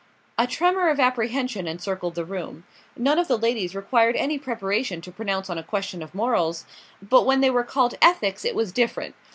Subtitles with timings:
[0.35, 2.63] A tremor of apprehension encircled the room.
[2.97, 6.65] None of the ladies required any preparation to pronounce on a question of morals;
[7.03, 9.13] but when they were called ethics it was different.